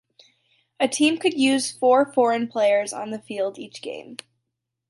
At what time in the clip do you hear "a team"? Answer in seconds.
0.79-1.19